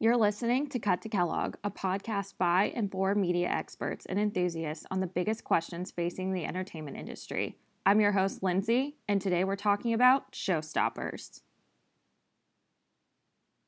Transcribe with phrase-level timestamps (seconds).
[0.00, 4.86] You're listening to Cut to Kellogg, a podcast by and for media experts and enthusiasts
[4.92, 7.58] on the biggest questions facing the entertainment industry.
[7.84, 11.40] I'm your host, Lindsay, and today we're talking about showstoppers.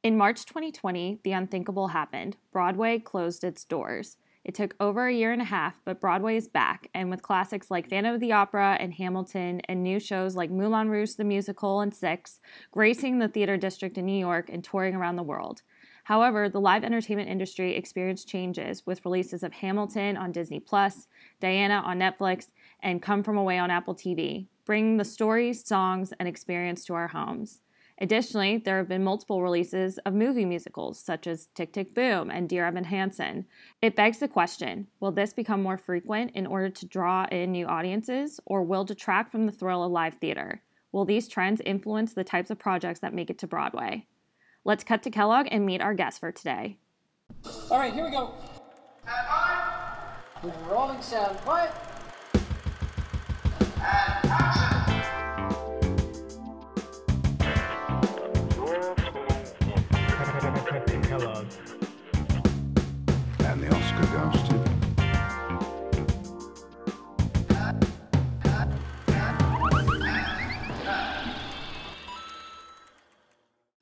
[0.05, 2.37] In March 2020, the unthinkable happened.
[2.53, 4.17] Broadway closed its doors.
[4.45, 7.73] It took over a year and a half, but Broadway is back, and with classics
[7.73, 11.81] like Phantom of the Opera and Hamilton, and new shows like Moulin Rouge the Musical
[11.81, 12.39] and Six,
[12.71, 15.63] gracing the theater district in New York and touring around the world.
[16.11, 21.07] However, the live entertainment industry experienced changes with releases of Hamilton on Disney Plus,
[21.39, 22.49] Diana on Netflix,
[22.81, 27.07] and Come From Away on Apple TV, bringing the stories, songs, and experience to our
[27.07, 27.61] homes.
[28.01, 32.49] Additionally, there have been multiple releases of movie musicals such as Tick Tick Boom and
[32.49, 33.47] Dear Evan Hansen.
[33.81, 37.67] It begs the question will this become more frequent in order to draw in new
[37.67, 40.65] audiences, or will detract from the thrill of live theater?
[40.91, 44.09] Will these trends influence the types of projects that make it to Broadway?
[44.65, 46.77] Let's cut to Kellogg and meet our guest for today.
[47.71, 48.35] All right, here we go.
[50.43, 51.73] With rolling sound, quiet.
[61.09, 61.47] Kellogg.
[63.41, 64.40] And the Oscar goes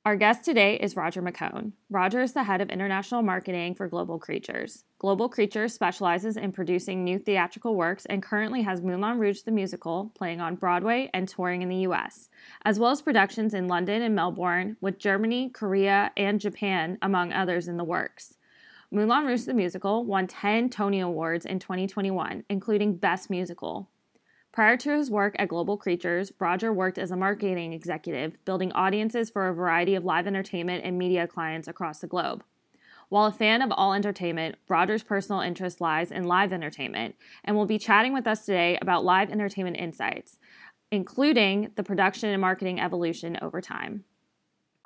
[0.09, 1.73] Our guest today is Roger Micone.
[1.91, 4.84] Roger is the head of international marketing for Global Creatures.
[4.98, 10.11] Global Creatures specializes in producing new theatrical works and currently has Moulin Rouge the musical
[10.17, 12.31] playing on Broadway and touring in the US,
[12.65, 17.69] as well as productions in London and Melbourne, with Germany, Korea, and Japan, among others,
[17.69, 18.39] in the works.
[18.91, 23.91] Moulin Rouge the musical won 10 Tony Awards in 2021, including Best Musical.
[24.59, 29.31] Prior to his work at Global Creatures, Roger worked as a marketing executive, building audiences
[29.31, 32.42] for a variety of live entertainment and media clients across the globe.
[33.09, 37.67] While a fan of all entertainment, Roger's personal interest lies in live entertainment, and will
[37.67, 40.41] be chatting with us today about live entertainment insights,
[40.91, 44.03] including the production and marketing evolution over time.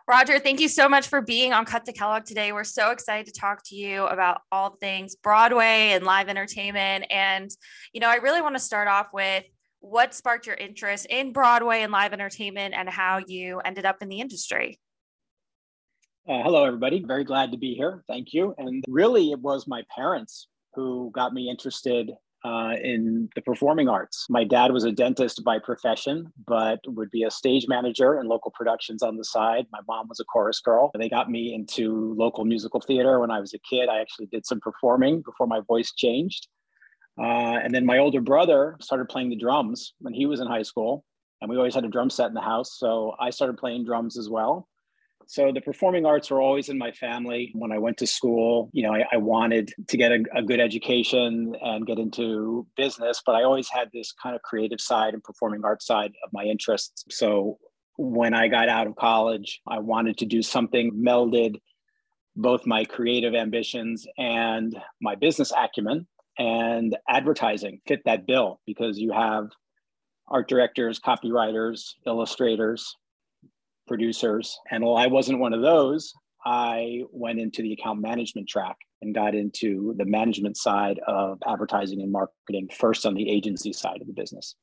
[0.07, 2.53] Roger, thank you so much for being on Cut to Kellogg today.
[2.53, 7.07] We're so excited to talk to you about all things Broadway and live entertainment.
[7.09, 7.51] And,
[7.95, 9.45] you know, I really want to start off with
[9.83, 14.09] what sparked your interest in Broadway and live entertainment and how you ended up in
[14.09, 14.81] the industry.
[16.29, 17.05] Uh, hello, everybody.
[17.05, 18.05] Very glad to be here.
[18.07, 18.55] Thank you.
[18.57, 22.13] And really, it was my parents who got me interested
[22.45, 24.27] uh, in the performing arts.
[24.31, 28.53] My dad was a dentist by profession, but would be a stage manager in local
[28.53, 29.67] productions on the side.
[29.73, 30.91] My mom was a chorus girl.
[30.97, 33.89] They got me into local musical theater when I was a kid.
[33.89, 36.49] I actually did some performing before my voice changed.
[37.19, 40.63] Uh, and then my older brother started playing the drums when he was in high
[40.63, 41.05] school.
[41.41, 42.79] And we always had a drum set in the house.
[42.79, 44.69] So I started playing drums as well.
[45.27, 47.51] So the performing arts were always in my family.
[47.55, 50.61] When I went to school, you know, I, I wanted to get a, a, good
[50.61, 55.23] education and get into business, but I always had this kind of creative side and
[55.23, 57.05] performing arts side of my interests.
[57.09, 57.59] So
[57.97, 61.57] when I got out of college, I wanted to do something melded
[62.35, 66.07] both my creative ambitions and my business acumen
[66.39, 69.51] and advertising fit that bill because you have
[70.29, 72.97] art directors, copywriters, illustrators,
[73.87, 74.59] producers.
[74.71, 76.13] And while I wasn't one of those,
[76.45, 82.01] I went into the account management track and got into the management side of advertising
[82.01, 84.55] and marketing, first on the agency side of the business.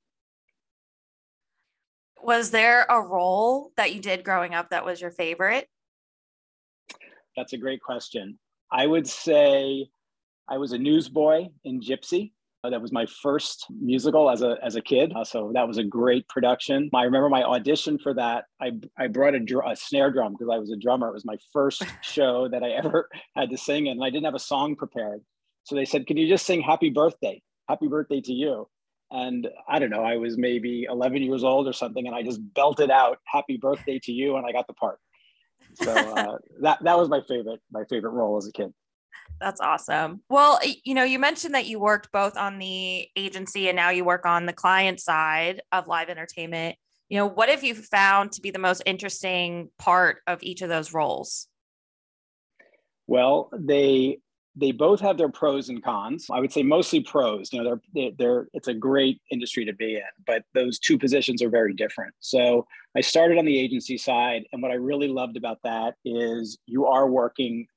[2.21, 5.67] Was there a role that you did growing up that was your favorite?
[7.37, 8.39] That's a great question.
[8.71, 9.87] I would say
[10.49, 12.31] I was a newsboy in Gypsy.
[12.61, 15.77] Uh, that was my first musical as a as a kid, uh, so that was
[15.77, 16.89] a great production.
[16.93, 18.45] I remember my audition for that.
[18.61, 21.07] I I brought a, dr- a snare drum because I was a drummer.
[21.07, 24.25] It was my first show that I ever had to sing in, and I didn't
[24.25, 25.21] have a song prepared.
[25.63, 27.41] So they said, "Can you just sing Happy Birthday?
[27.69, 28.67] Happy Birthday to you."
[29.09, 32.41] And I don't know, I was maybe 11 years old or something, and I just
[32.53, 34.99] belted out "Happy Birthday to you," and I got the part.
[35.75, 38.73] So uh, that that was my favorite my favorite role as a kid.
[39.39, 40.21] That's awesome.
[40.29, 44.03] Well, you know, you mentioned that you worked both on the agency and now you
[44.03, 46.75] work on the client side of live entertainment.
[47.07, 50.69] You know, what have you found to be the most interesting part of each of
[50.69, 51.47] those roles?
[53.07, 54.19] Well, they
[54.55, 56.27] they both have their pros and cons.
[56.29, 57.53] I would say mostly pros.
[57.53, 61.41] You know, they're, they're, it's a great industry to be in, but those two positions
[61.41, 62.13] are very different.
[62.19, 62.65] So
[62.95, 66.87] I started on the agency side, and what I really loved about that is you
[66.87, 67.67] are working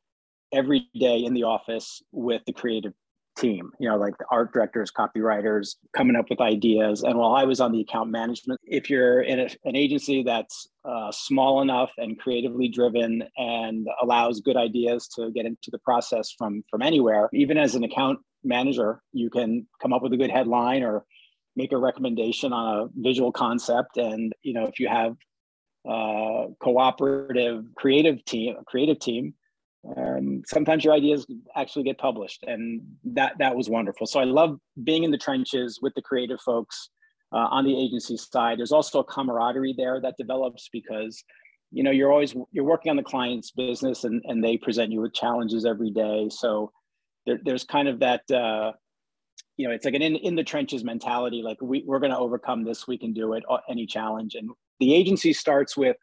[0.53, 2.93] every day in the office with the creative
[3.37, 7.03] team, you know, like the art directors, copywriters, coming up with ideas.
[7.03, 10.69] And while I was on the account management, if you're in a, an agency that's
[10.85, 16.35] uh, small enough and creatively driven and allows good ideas to get into the process
[16.37, 20.31] from from anywhere, even as an account manager, you can come up with a good
[20.31, 21.05] headline or
[21.57, 23.97] make a recommendation on a visual concept.
[23.97, 25.17] And you know, if you have
[25.89, 29.35] uh, cooperative creative team, creative team,
[29.97, 31.27] um, sometimes your ideas
[31.57, 34.07] actually get published, and that that was wonderful.
[34.07, 36.91] So I love being in the trenches with the creative folks
[37.33, 38.59] uh, on the agency side.
[38.59, 41.25] There's also a camaraderie there that develops because
[41.73, 45.01] you know you're always you're working on the client's business, and and they present you
[45.01, 46.29] with challenges every day.
[46.31, 46.71] So
[47.27, 48.31] there, there's kind of that.
[48.31, 48.73] Uh,
[49.59, 51.43] you know, it's like an in, in the trenches mentality.
[51.43, 52.89] Like we, we're going to overcome this.
[52.89, 53.45] We can do it.
[53.69, 54.35] Any challenge.
[54.35, 54.51] And
[54.81, 55.97] the agency starts with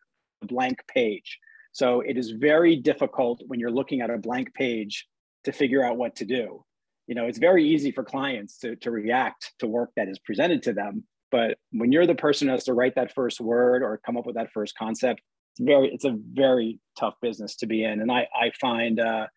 [0.44, 1.40] a blank page
[1.72, 5.06] so it is very difficult when you're looking at a blank page
[5.46, 6.64] to figure out what to do.
[7.08, 10.64] You know, it's very easy for clients to, to react to work that is presented
[10.64, 11.04] to them.
[11.32, 14.26] But when you're the person who has to write that first word or come up
[14.26, 15.22] with that first concept,
[15.54, 18.02] it's very, it's a very tough business to be in.
[18.02, 19.28] And I, I find uh,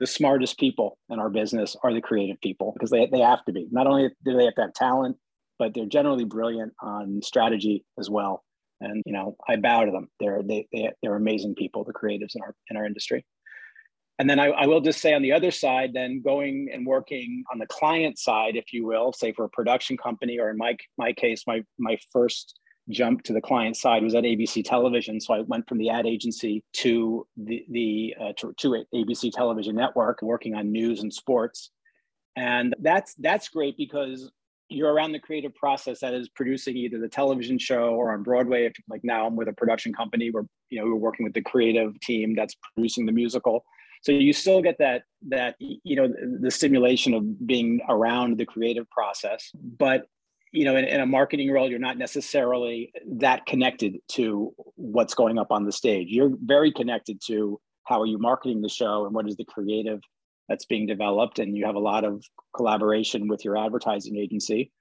[0.00, 3.52] the smartest people in our business are the creative people because they, they have to
[3.52, 3.66] be.
[3.70, 5.16] Not only do they have to have talent,
[5.58, 8.44] but they're generally brilliant on strategy as well
[8.80, 10.08] and you know i bow to them.
[10.20, 13.24] They're they, they they're amazing people the creatives in our in our industry.
[14.20, 17.44] And then I, I, will just say on the other side then going and working
[17.52, 20.76] on the client side if you will say for a production company or in my
[20.96, 22.58] my case my my first
[22.88, 25.20] jump to the client side was at abc television.
[25.20, 29.76] So i went from the ad agency to the the uh, to, to abc television
[29.76, 31.70] network working on news and sports.
[32.36, 34.30] And that's that's great because
[34.68, 38.66] you're around the creative process that is producing either the television show or on Broadway.
[38.66, 41.42] If like now I'm with a production company where you know we're working with the
[41.42, 43.64] creative team that's producing the musical.
[44.02, 48.88] So you still get that that you know the stimulation of being around the creative
[48.90, 50.06] process, but
[50.52, 55.38] you know in, in a marketing role you're not necessarily that connected to what's going
[55.38, 56.08] up on the stage.
[56.10, 60.00] You're very connected to how are you marketing the show and what is the creative
[60.48, 62.24] that's being developed and you have a lot of
[62.54, 64.72] collaboration with your advertising agency.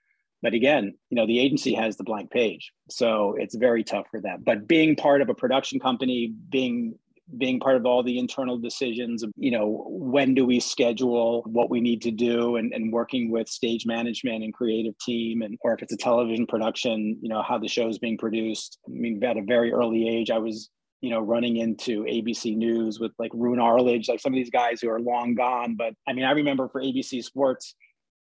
[0.41, 4.21] But again you know the agency has the blank page so it's very tough for
[4.21, 4.43] them.
[4.45, 6.95] But being part of a production company being
[7.37, 11.81] being part of all the internal decisions you know when do we schedule what we
[11.81, 15.81] need to do and, and working with stage management and creative team and or if
[15.81, 18.77] it's a television production you know how the show is being produced.
[18.87, 20.69] I mean at a very early age i was
[21.01, 24.81] you know, running into ABC News with like Roone Arledge, like some of these guys
[24.81, 25.75] who are long gone.
[25.75, 27.75] But I mean, I remember for ABC Sports,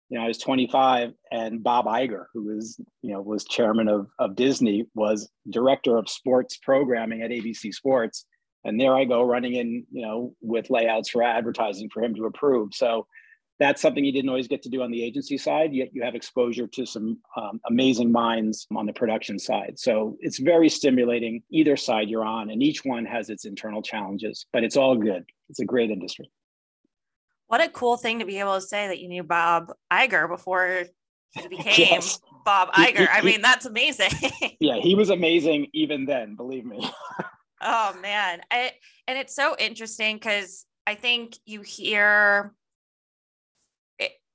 [0.08, 4.08] you know, I was 25 and Bob Iger, who was, you know, was chairman of,
[4.18, 8.26] of Disney, was director of sports programming at ABC Sports.
[8.64, 12.26] And there I go running in, you know, with layouts for advertising for him to
[12.26, 12.74] approve.
[12.74, 13.06] So
[13.60, 16.14] that's something you didn't always get to do on the agency side yet you have
[16.14, 19.74] exposure to some um, amazing minds on the production side.
[19.78, 24.46] So it's very stimulating either side you're on and each one has its internal challenges
[24.52, 25.24] but it's all good.
[25.50, 26.30] It's a great industry.
[27.48, 30.84] What a cool thing to be able to say that you knew bob Iger before
[31.32, 32.18] he became yes.
[32.44, 32.96] bob Iger.
[32.96, 34.10] He, he, i mean that's amazing.
[34.60, 36.90] Yeah he was amazing even then believe me.
[37.62, 38.40] Oh man.
[38.50, 38.72] I,
[39.06, 42.54] and it's so interesting because i think you hear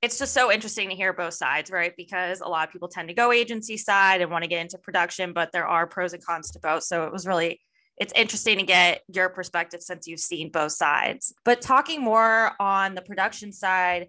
[0.06, 1.92] it's just so interesting to hear both sides, right?
[1.96, 4.78] Because a lot of people tend to go agency side and want to get into
[4.78, 6.84] production, but there are pros and cons to both.
[6.84, 7.60] So it was really
[7.96, 11.34] it's interesting to get your perspective since you've seen both sides.
[11.44, 14.06] But talking more on the production side,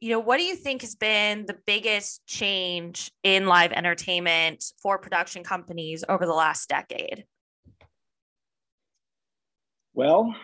[0.00, 4.98] you know, what do you think has been the biggest change in live entertainment for
[4.98, 7.24] production companies over the last decade?
[9.94, 10.34] Well,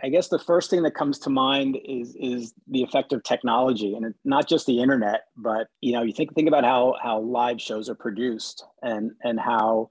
[0.00, 3.94] I guess the first thing that comes to mind is is the effect of technology,
[3.94, 7.60] and not just the internet, but you know, you think think about how how live
[7.60, 9.90] shows are produced, and and how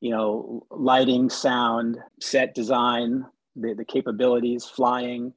[0.00, 3.26] you know lighting, sound, set design,
[3.56, 5.32] the the capabilities, flying.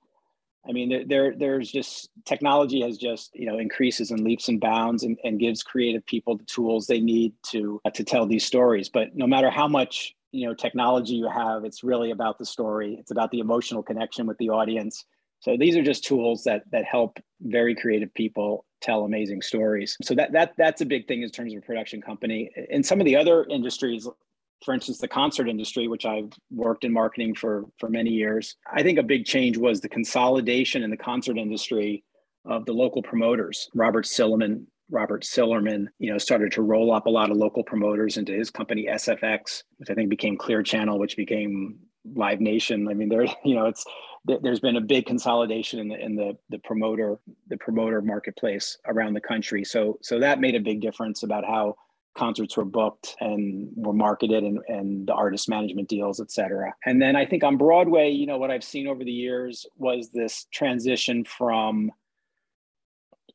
[0.69, 4.61] I mean, there, there there's just technology has just you know increases in leaps and
[4.61, 8.45] bounds, and, and gives creative people the tools they need to uh, to tell these
[8.45, 8.89] stories.
[8.89, 12.98] But no matter how much you know technology you have it's really about the story.
[13.00, 15.05] It's about the emotional connection with the audience.
[15.39, 19.98] So these are just tools that that help very creative people tell amazing stories.
[20.01, 22.50] So that that that's a big thing in terms of a production company.
[22.69, 24.07] In some of the other industries
[24.63, 28.81] for instance the concert industry which i've worked in marketing for for many years i
[28.81, 32.03] think a big change was the consolidation in the concert industry
[32.46, 37.10] of the local promoters robert sillerman Robert Sillerman, you know, started to roll up a
[37.10, 41.17] lot of local promoters into his company SFX, which I think became Clear Channel, which
[41.17, 41.79] became
[42.15, 42.88] Live Nation.
[42.88, 43.86] I mean, there, you know, it's
[44.41, 47.17] there's been a big consolidation in the in the the promoter
[47.48, 49.63] the promoter marketplace around the country.
[49.63, 51.75] So so that made a big difference about how
[52.17, 56.74] concerts were booked and were marketed and, and the artist management deals, et cetera.
[56.86, 60.10] And then I think on Broadway, you know, what I've seen over the years was
[60.10, 61.91] this transition from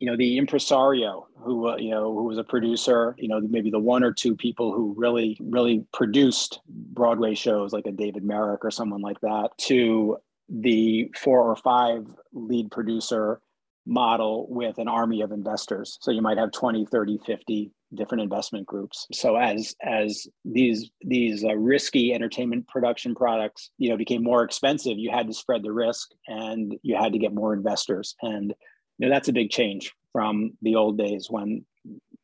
[0.03, 3.71] you know the impresario who uh, you know who was a producer you know maybe
[3.71, 8.65] the one or two people who really really produced broadway shows like a david merrick
[8.65, 10.17] or someone like that to
[10.49, 13.41] the four or five lead producer
[13.87, 15.99] model with an army of investors.
[16.01, 19.07] So you might have 20 30 50 different investment groups.
[19.13, 24.99] So as as these these uh, risky entertainment production products you know became more expensive
[24.99, 28.15] you had to spread the risk and you had to get more investors.
[28.23, 28.55] And
[29.03, 31.65] know that's a big change from the old days when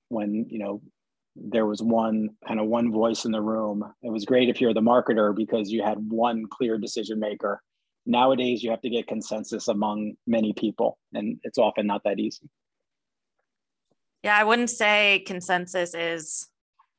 [0.08, 0.80] when you know
[1.36, 3.84] there was one kind of one voice in the room.
[4.02, 7.62] It was great if you're the marketer because you had one clear decision maker.
[8.06, 12.48] Nowadays you have to get consensus among many people and it's often not that easy.
[14.22, 16.48] Yeah i wouldn't say consensus is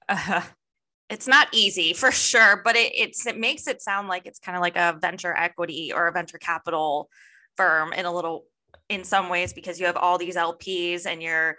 [0.08, 0.42] uh,
[1.10, 4.56] it's not easy for sure but it, it's it makes it sound like it's kind
[4.56, 7.10] of like a venture equity or a venture capital
[7.58, 8.46] firm in a little
[8.90, 11.58] in some ways because you have all these LPs and you're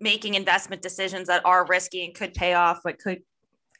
[0.00, 3.22] making investment decisions that are risky and could pay off but could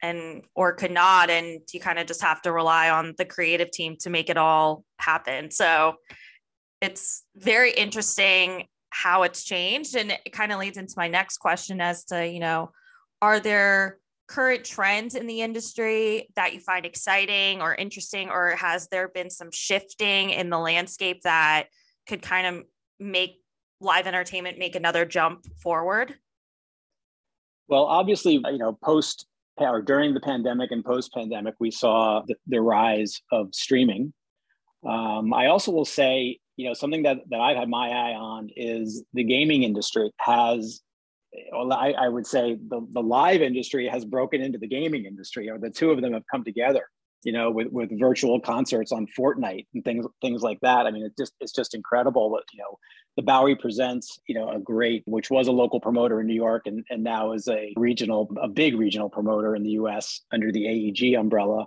[0.02, 1.30] and or could not.
[1.30, 4.36] And you kind of just have to rely on the creative team to make it
[4.36, 5.50] all happen.
[5.50, 5.94] So
[6.80, 9.96] it's very interesting how it's changed.
[9.96, 12.72] And it kind of leads into my next question as to you know
[13.20, 13.98] are there
[14.28, 19.28] current trends in the industry that you find exciting or interesting or has there been
[19.28, 21.64] some shifting in the landscape that
[22.08, 22.64] could kind of
[23.02, 23.42] make
[23.80, 26.14] live entertainment make another jump forward?
[27.68, 29.26] Well, obviously, you know, post
[29.58, 34.12] or during the pandemic and post pandemic, we saw the, the, rise of streaming.
[34.86, 38.48] Um, I also will say, you know, something that, that I've had my eye on
[38.56, 40.80] is the gaming industry has,
[41.52, 45.48] well, I, I would say the, the live industry has broken into the gaming industry,
[45.50, 46.86] or the two of them have come together
[47.24, 50.86] you know, with, with virtual concerts on Fortnite and things things like that.
[50.86, 52.30] I mean, it just it's just incredible.
[52.30, 52.78] But you know,
[53.16, 56.62] the Bowery presents, you know, a great, which was a local promoter in New York
[56.66, 60.66] and, and now is a regional, a big regional promoter in the US under the
[60.66, 61.66] AEG umbrella.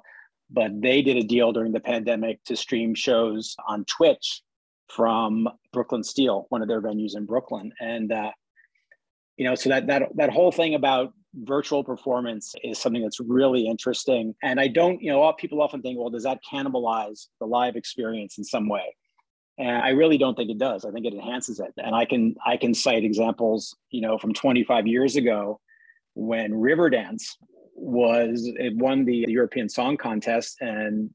[0.50, 4.42] But they did a deal during the pandemic to stream shows on Twitch
[4.88, 7.72] from Brooklyn Steel, one of their venues in Brooklyn.
[7.80, 8.32] And uh,
[9.38, 13.68] you know, so that that that whole thing about virtual performance is something that's really
[13.68, 14.36] interesting.
[14.44, 18.38] And I don't, you know, people often think, well, does that cannibalize the live experience
[18.38, 18.96] in some way?
[19.58, 20.86] And I really don't think it does.
[20.86, 21.74] I think it enhances it.
[21.78, 25.60] And I can I can cite examples, you know, from 25 years ago
[26.14, 27.24] when Riverdance
[27.74, 31.10] was it won the European Song Contest and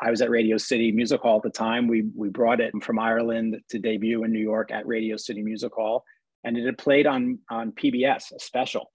[0.00, 1.88] I was at Radio City Music Hall at the time.
[1.88, 5.72] We we brought it from Ireland to debut in New York at Radio City Music
[5.72, 6.04] Hall,
[6.44, 8.92] and it had played on on PBS, a special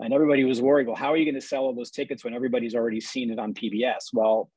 [0.00, 2.34] and everybody was worried well how are you going to sell all those tickets when
[2.34, 4.50] everybody's already seen it on pbs well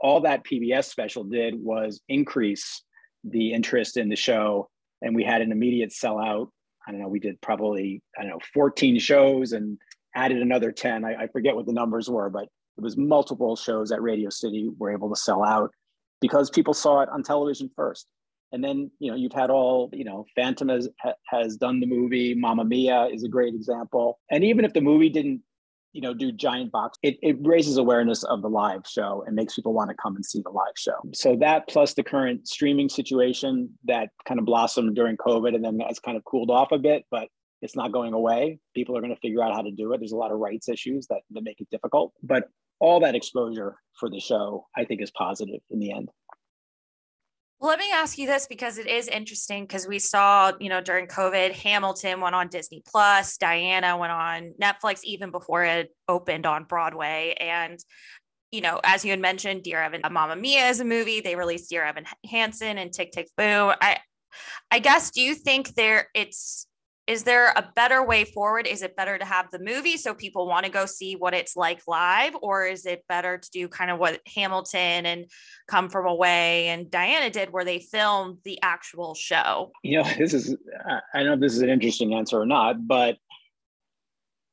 [0.00, 2.82] all that pbs special did was increase
[3.24, 4.68] the interest in the show
[5.02, 6.48] and we had an immediate sellout.
[6.86, 9.78] I don't know we did probably i don't know 14 shows and
[10.14, 12.44] added another 10 I, I forget what the numbers were but
[12.76, 15.70] it was multiple shows at radio city were able to sell out
[16.20, 18.06] because people saw it on television first
[18.52, 20.88] and then you know you've had all you know phantom has
[21.26, 22.34] has done the movie.
[22.34, 24.18] Mamma Mia is a great example.
[24.30, 25.42] And even if the movie didn't
[25.92, 29.54] you know do giant box it, it raises awareness of the live show and makes
[29.54, 30.98] people want to come and see the live show.
[31.14, 35.78] So that plus the current streaming situation that kind of blossomed during covid and then
[35.80, 37.28] has kind of cooled off a bit but
[37.60, 38.60] it's not going away.
[38.72, 39.98] People are going to figure out how to do it.
[39.98, 42.12] There's a lot of rights issues that, that make it difficult.
[42.22, 42.44] But
[42.80, 46.08] all that exposure for the show i think is positive in the end
[47.60, 50.80] well, let me ask you this because it is interesting because we saw, you know,
[50.80, 56.46] during COVID, Hamilton went on Disney Plus, Diana went on Netflix even before it opened
[56.46, 57.34] on Broadway.
[57.40, 57.78] And,
[58.52, 61.20] you know, as you had mentioned, Dear Evan Mamma Mia is a movie.
[61.20, 63.74] They released Dear Evan Hansen and Tick Tick Boom.
[63.80, 63.98] I
[64.70, 66.66] I guess do you think there it's
[67.08, 68.66] is there a better way forward?
[68.66, 71.56] Is it better to have the movie so people want to go see what it's
[71.56, 75.24] like live, or is it better to do kind of what Hamilton and
[75.68, 79.72] Come From Away and Diana did, where they filmed the actual show?
[79.82, 80.54] You know, this is,
[80.86, 83.16] I don't know if this is an interesting answer or not, but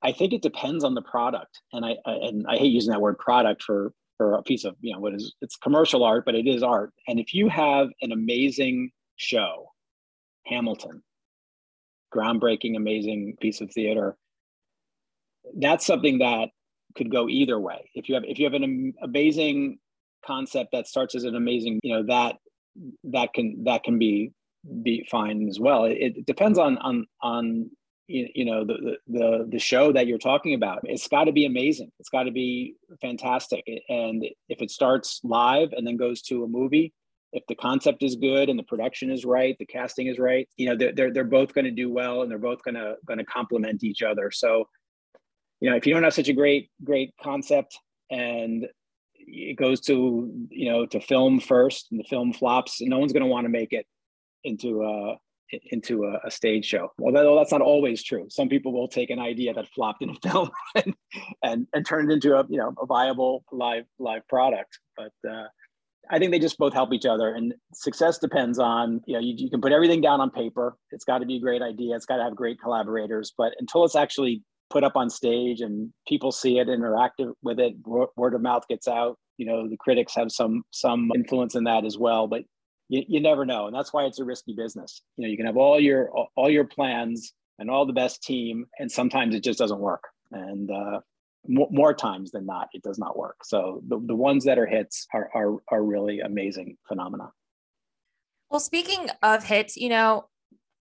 [0.02, 1.60] I think it depends on the product.
[1.74, 4.94] And I, and I hate using that word product for, for a piece of, you
[4.94, 6.94] know, what is, it's commercial art, but it is art.
[7.06, 9.74] And if you have an amazing show,
[10.46, 11.04] Hamilton,
[12.16, 14.16] groundbreaking, amazing piece of theater.
[15.58, 16.50] That's something that
[16.96, 17.90] could go either way.
[17.94, 19.80] If you have if you have an amazing
[20.26, 22.38] concept that starts as an amazing, you know, that
[23.06, 24.32] that can that can be
[24.84, 25.86] be fine as well.
[25.86, 27.70] It, it depends on on on
[28.08, 30.82] you, know the, the the show that you're talking about.
[30.84, 31.92] It's got to be amazing.
[32.00, 33.64] It's got to be fantastic.
[33.90, 36.94] And if it starts live and then goes to a movie,
[37.36, 40.68] if the concept is good and the production is right, the casting is right, you
[40.68, 43.20] know they're they're, they're both going to do well and they're both going to going
[43.20, 44.32] to complement each other.
[44.32, 44.68] So
[45.60, 47.78] you know if you don't have such a great great concept
[48.10, 48.68] and
[49.16, 53.24] it goes to you know to film first and the film flops no one's going
[53.24, 53.86] to want to make it
[54.44, 55.18] into a
[55.72, 56.92] into a, a, stage show.
[57.00, 58.26] Although that's not always true.
[58.30, 60.96] Some people will take an idea that flopped in a film and,
[61.44, 64.80] and and turn it into a you know a viable live live product.
[64.98, 65.46] But uh,
[66.10, 69.36] I think they just both help each other, and success depends on you know you,
[69.38, 70.78] you can put everything down on paper.
[70.92, 71.96] It's got to be a great idea.
[71.96, 75.92] It's got to have great collaborators, but until it's actually put up on stage and
[76.08, 79.18] people see it, interact with it, word of mouth gets out.
[79.38, 82.44] You know, the critics have some some influence in that as well, but
[82.90, 85.02] you, you never know, and that's why it's a risky business.
[85.18, 88.66] You know, you can have all your all your plans and all the best team,
[88.80, 90.04] and sometimes it just doesn't work.
[90.32, 91.00] And uh,
[91.48, 93.44] more times than not, it does not work.
[93.44, 97.32] So the, the ones that are hits are, are are really amazing phenomena.
[98.50, 100.30] Well, speaking of hits, you know,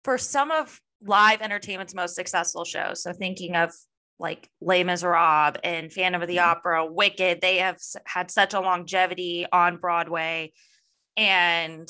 [0.04, 3.04] for some of live entertainment's most successful shows.
[3.04, 3.72] So thinking of
[4.20, 6.50] like Les Miserables and Phantom of the mm-hmm.
[6.50, 10.52] Opera, Wicked, they have had such a longevity on Broadway
[11.16, 11.90] and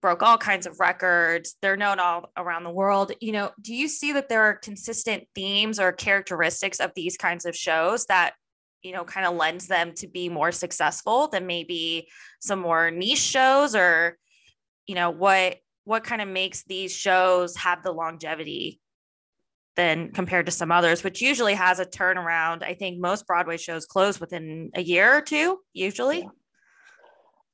[0.00, 1.56] broke all kinds of records.
[1.60, 3.12] They're known all around the world.
[3.20, 7.44] You know, do you see that there are consistent themes or characteristics of these kinds
[7.44, 8.34] of shows that
[8.82, 12.08] you know kind of lends them to be more successful than maybe
[12.40, 14.16] some more niche shows or
[14.86, 18.80] you know what what kind of makes these shows have the longevity
[19.76, 22.62] than compared to some others, which usually has a turnaround.
[22.62, 26.20] I think most Broadway shows close within a year or two, usually.
[26.20, 26.28] Yeah.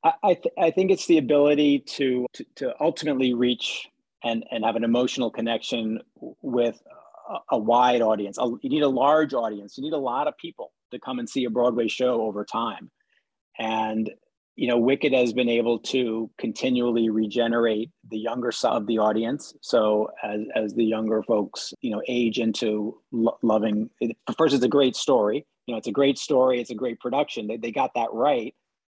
[0.05, 3.88] I, th- I think it's the ability to, to, to ultimately reach
[4.23, 6.00] and, and have an emotional connection
[6.43, 6.81] with
[7.29, 8.38] a, a wide audience.
[8.38, 9.76] You need a large audience.
[9.76, 12.91] You need a lot of people to come and see a Broadway show over time.
[13.59, 14.11] And
[14.57, 19.54] you know, Wicked has been able to continually regenerate the younger side of the audience.
[19.61, 24.65] So as, as the younger folks, you know, age into lo- loving, it, first, it's
[24.65, 25.47] a great story.
[25.67, 26.59] You know, it's a great story.
[26.59, 27.47] It's a great production.
[27.47, 28.54] They, they got that right.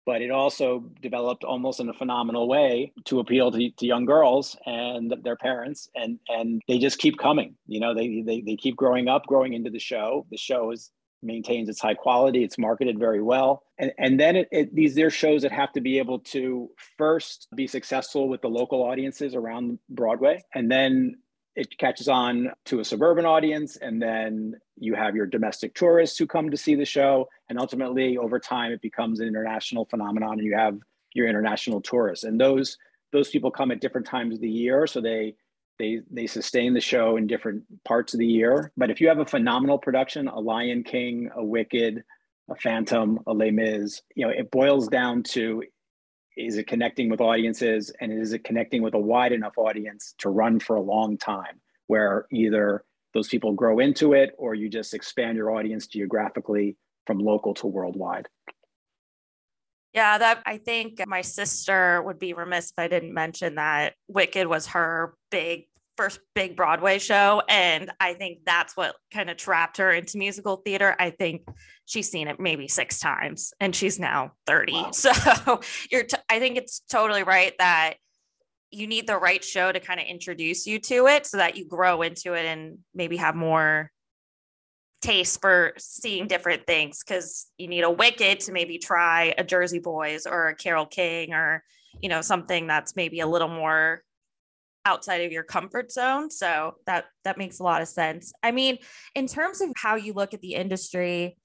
[0.08, 4.56] But it also developed almost in a phenomenal way to appeal to, to young girls
[4.64, 5.90] and their parents.
[5.94, 7.56] And, and they just keep coming.
[7.66, 10.24] You know, they, they, they keep growing up, growing into the show.
[10.30, 10.90] The show is
[11.22, 12.42] maintains its high quality.
[12.42, 13.64] It's marketed very well.
[13.78, 17.48] And, and then it, it, these are shows that have to be able to first
[17.54, 20.42] be successful with the local audiences around Broadway.
[20.54, 21.16] And then
[21.58, 23.76] it catches on to a suburban audience.
[23.76, 27.28] And then you have your domestic tourists who come to see the show.
[27.48, 30.34] And ultimately, over time, it becomes an international phenomenon.
[30.34, 30.78] And you have
[31.14, 32.24] your international tourists.
[32.24, 32.78] And those
[33.10, 34.86] those people come at different times of the year.
[34.86, 35.34] So they
[35.80, 38.70] they they sustain the show in different parts of the year.
[38.76, 42.04] But if you have a phenomenal production, a Lion King, a Wicked,
[42.48, 45.64] a Phantom, a Les Mis, you know, it boils down to
[46.38, 50.28] is it connecting with audiences and is it connecting with a wide enough audience to
[50.28, 54.94] run for a long time where either those people grow into it or you just
[54.94, 58.28] expand your audience geographically from local to worldwide.
[59.94, 64.46] Yeah, that I think my sister would be remiss if I didn't mention that Wicked
[64.46, 65.64] was her big
[65.98, 67.42] first big Broadway show.
[67.48, 70.94] And I think that's what kind of trapped her into musical theater.
[70.98, 71.42] I think
[71.86, 74.72] she's seen it maybe six times and she's now 30.
[74.72, 74.90] Wow.
[74.94, 77.94] So you're, t- I think it's totally right that
[78.70, 81.66] you need the right show to kind of introduce you to it so that you
[81.66, 83.90] grow into it and maybe have more
[85.02, 89.78] taste for seeing different things because you need a wicked to maybe try a jersey
[89.78, 91.62] boys or a carole king or
[92.00, 94.02] you know something that's maybe a little more
[94.84, 98.32] outside of your comfort zone so that that makes a lot of sense.
[98.42, 98.78] I mean
[99.14, 101.36] in terms of how you look at the industry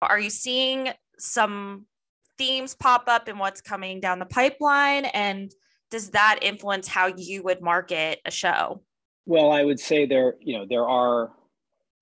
[0.00, 1.86] are you seeing some
[2.38, 5.04] themes pop up in what's coming down the pipeline?
[5.04, 5.52] And
[5.90, 8.82] does that influence how you would market a show?
[9.26, 11.30] Well i would say there you know there are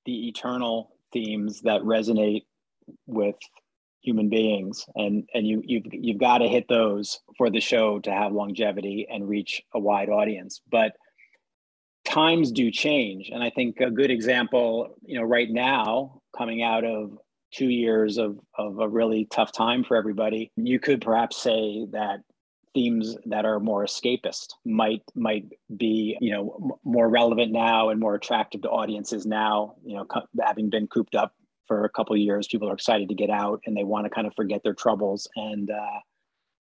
[0.07, 2.45] the eternal themes that resonate
[3.07, 3.37] with
[4.03, 8.11] human beings and and you you've you've got to hit those for the show to
[8.11, 10.61] have longevity and reach a wide audience.
[10.71, 10.93] But
[12.05, 16.85] times do change and i think a good example you know right now coming out
[16.85, 17.17] of
[17.53, 22.21] two years of of a really tough time for everybody you could perhaps say that
[22.75, 25.45] themes that are more escapist might might
[25.77, 30.07] be you know more relevant now and more attractive to audiences now you know
[30.43, 31.35] having been cooped up
[31.71, 34.27] for a couple years people are excited to get out and they want to kind
[34.27, 36.01] of forget their troubles and uh,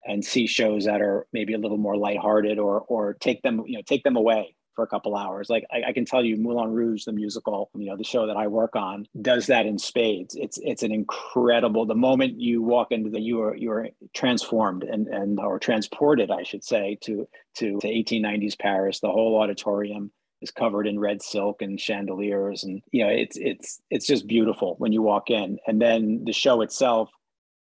[0.05, 3.77] and see shows that are maybe a little more lighthearted or or take them you
[3.77, 5.49] know take them away for a couple hours.
[5.49, 8.37] Like I, I, can tell you, Moulin Rouge, the musical, you know, the show that
[8.37, 10.35] I work on, does that in spades.
[10.35, 11.85] It's it's an incredible.
[11.85, 16.29] The moment you walk into the, you are you are transformed and and or transported,
[16.29, 18.99] I should say, to to to 1890s Paris.
[18.99, 20.11] The whole auditorium
[20.41, 24.76] is covered in red silk and chandeliers, and you know, it's it's it's just beautiful
[24.78, 25.58] when you walk in.
[25.67, 27.10] And then the show itself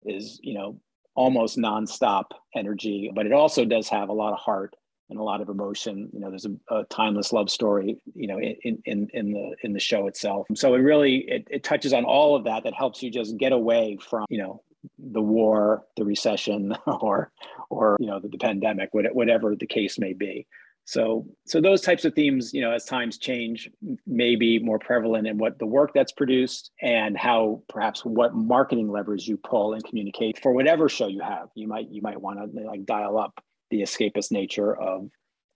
[0.05, 0.81] is, you know,
[1.15, 4.75] almost nonstop energy, but it also does have a lot of heart
[5.11, 6.09] and a lot of emotion.
[6.13, 9.73] You know, there's a, a timeless love story, you know, in, in, in the, in
[9.73, 10.47] the show itself.
[10.55, 13.53] So it really, it, it touches on all of that, that helps you just get
[13.53, 14.63] away from, you know,
[14.99, 17.33] the war, the recession, or,
[17.69, 20.47] or, you know, the, the pandemic, whatever the case may be.
[20.85, 23.71] So, so those types of themes, you know, as times change,
[24.07, 28.91] may be more prevalent in what the work that's produced and how perhaps what marketing
[28.91, 31.49] levers you pull and communicate for whatever show you have.
[31.55, 33.41] You might you might want to like dial up
[33.71, 35.11] the escapist nature of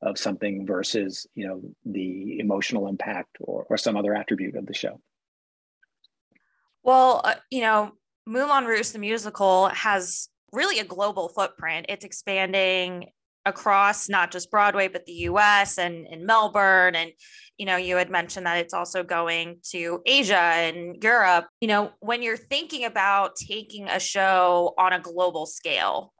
[0.04, 4.74] of something versus you know the emotional impact or, or some other attribute of the
[4.74, 5.00] show
[6.82, 7.92] well uh, you know
[8.26, 13.06] moulin rouge the musical has really a global footprint it's expanding
[13.46, 16.94] across not just broadway but the us and in melbourne.
[16.94, 17.12] And
[17.58, 21.46] you know you had mentioned that it's also going to asia and europe.
[21.60, 26.14] You know when you're thinking about taking a show on a global scale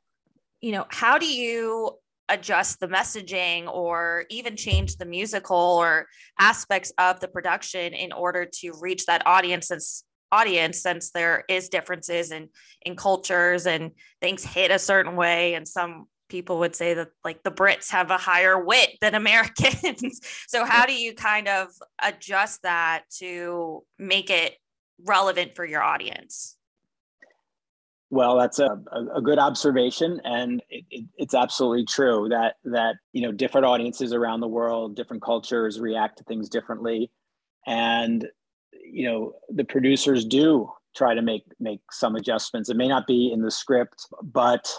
[0.65, 1.91] you know, how do you
[2.31, 6.07] adjust the messaging or even change the musical or
[6.39, 11.69] aspects of the production in order to reach that audience since audience since there is
[11.69, 12.49] differences in
[12.81, 13.91] in cultures and
[14.23, 18.11] things hit a certain way and some people would say that like the brits have
[18.11, 20.21] a higher wit than americans.
[20.49, 21.69] So how do you kind of
[22.03, 24.57] adjust that to make it
[24.99, 26.57] relevant for your audience?
[28.11, 28.81] Well, that's a,
[29.15, 34.13] a, good observation, and it, it, it's absolutely true that that you know different audiences
[34.13, 37.11] around the world, different cultures react to things differently,
[37.67, 38.29] and
[38.73, 42.69] you know the producers do try to make make some adjustments.
[42.69, 44.73] It may not be in the script, but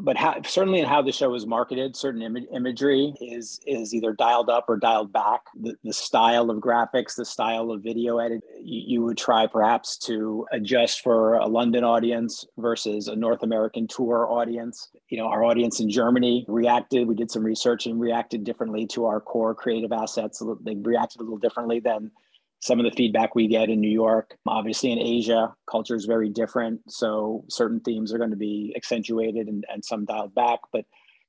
[0.00, 4.12] but how, certainly in how the show is marketed, certain Im- imagery is is either
[4.12, 5.42] dialed up or dialed back.
[5.54, 9.96] The, the style of graphics, the style of video edit, you, you, would try perhaps
[9.98, 14.88] to adjust for a London audience versus a North American tour audience.
[15.08, 17.06] You know, our audience in Germany reacted.
[17.06, 20.42] We did some research and reacted differently to our core creative assets.
[20.62, 22.10] They reacted a little differently than
[22.60, 24.36] some of the feedback we get in New York.
[24.46, 26.80] Obviously, in Asia, culture is very different.
[26.88, 30.60] So certain themes are going to be accentuated and, and some dialed back.
[30.72, 30.84] But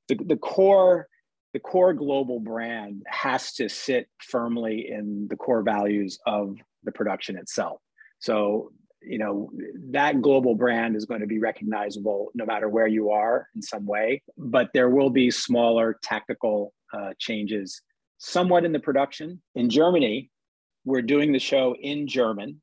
[0.07, 1.07] the, the core
[1.53, 7.37] the core global brand has to sit firmly in the core values of the production
[7.37, 7.81] itself.
[8.19, 9.49] So, you know,
[9.91, 13.85] that global brand is going to be recognizable no matter where you are in some
[13.85, 17.81] way, but there will be smaller tactical uh, changes
[18.17, 19.41] somewhat in the production.
[19.55, 20.29] In Germany,
[20.87, 22.61] we're doing the show in German,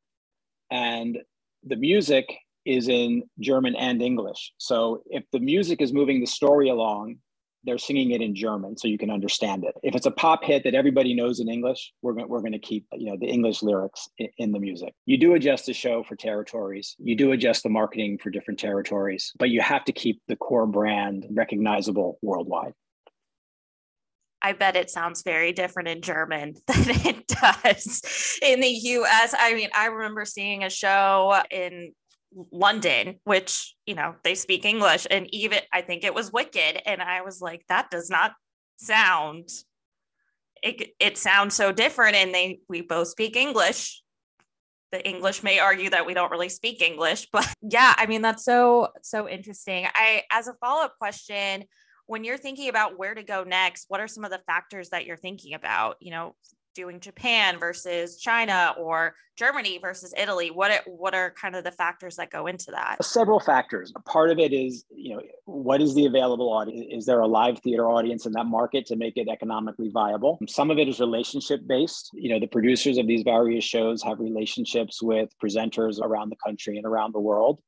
[0.71, 1.19] and
[1.63, 2.27] the music
[2.65, 4.53] is in German and English.
[4.57, 7.17] So if the music is moving the story along,
[7.65, 9.75] they're singing it in German so you can understand it.
[9.83, 12.59] If it's a pop hit that everybody knows in English, we're going we're going to
[12.59, 14.95] keep you know the English lyrics in, in, the music.
[15.05, 16.97] You do adjust the show for territories.
[16.99, 20.67] You do adjust the marketing for different territories, but you have to keep the core
[20.67, 22.73] brand recognizable worldwide.
[24.44, 29.35] I bet it sounds very different in German than it does in the US.
[29.38, 31.92] I mean, I remember seeing a show in
[32.52, 36.83] London, which, you know, they speak English, and even I think it was Wicked.
[36.85, 38.33] And I was like, that does not
[38.76, 39.48] sound
[40.64, 44.02] it, it sounds so different and they we both speak english
[44.92, 48.44] the english may argue that we don't really speak english but yeah i mean that's
[48.44, 51.64] so so interesting i as a follow-up question
[52.07, 55.07] when you're thinking about where to go next, what are some of the factors that
[55.07, 55.97] you're thinking about?
[56.01, 56.35] You know,
[56.75, 60.51] doing Japan versus China or Germany versus Italy?
[60.51, 63.03] What are, what are kind of the factors that go into that?
[63.05, 63.93] Several factors.
[64.07, 66.87] Part of it is, you know, what is the available audience?
[66.90, 70.38] Is there a live theater audience in that market to make it economically viable?
[70.49, 72.11] Some of it is relationship based.
[72.14, 76.77] You know, the producers of these various shows have relationships with presenters around the country
[76.77, 77.61] and around the world.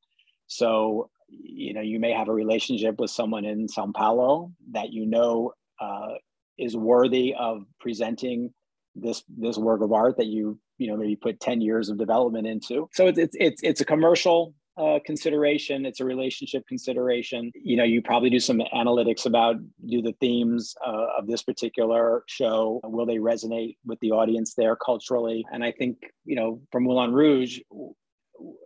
[0.47, 5.05] So you know you may have a relationship with someone in sao paulo that you
[5.05, 6.13] know uh,
[6.57, 8.53] is worthy of presenting
[8.95, 12.47] this this work of art that you you know maybe put 10 years of development
[12.47, 12.89] into.
[12.93, 15.85] So it's it's it's, it's a commercial uh, consideration.
[15.85, 17.51] It's a relationship consideration.
[17.55, 19.55] You know you probably do some analytics about
[19.87, 22.79] do the themes uh, of this particular show.
[22.83, 25.45] Will they resonate with the audience there culturally?
[25.51, 27.59] And i think you know from moulin rouge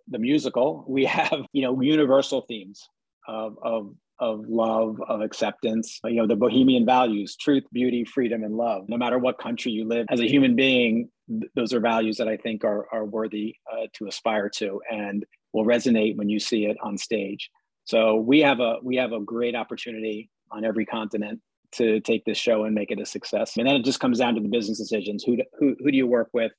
[0.08, 2.88] the musical, we have, you know, universal themes.
[3.28, 8.56] of, of of love, of acceptance, you know, the bohemian values, truth, beauty, freedom, and
[8.56, 8.88] love.
[8.88, 12.28] No matter what country you live, as a human being, th- those are values that
[12.28, 16.66] I think are, are worthy uh, to aspire to and will resonate when you see
[16.66, 17.50] it on stage.
[17.86, 21.42] So we have a we have a great opportunity on every continent
[21.74, 23.58] to take this show and make it a success.
[23.58, 25.24] And then it just comes down to the business decisions.
[25.24, 26.52] Who who who do you work with?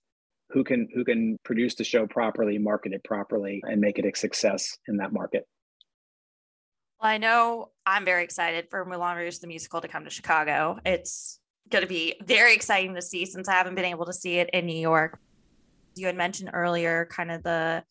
[0.53, 4.17] Who can who can produce the show properly, market it properly, and make it a
[4.17, 5.47] success in that market?
[7.01, 10.79] Well, I know I'm very excited for Moulin Rouge the musical to come to Chicago.
[10.85, 14.39] It's going to be very exciting to see since I haven't been able to see
[14.39, 15.19] it in New York.
[15.95, 17.83] You had mentioned earlier kind of the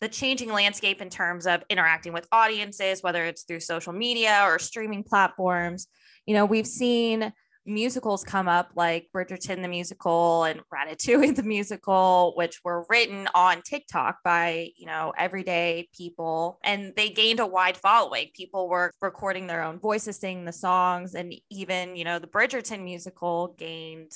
[0.00, 4.58] the changing landscape in terms of interacting with audiences, whether it's through social media or
[4.58, 5.88] streaming platforms.
[6.26, 7.32] You know, we've seen
[7.70, 13.62] musicals come up like Bridgerton the musical and Ratatouille the musical, which were written on
[13.62, 16.58] TikTok by, you know, everyday people.
[16.62, 18.28] And they gained a wide following.
[18.34, 21.14] People were recording their own voices, singing the songs.
[21.14, 24.12] And even, you know, the Bridgerton musical gained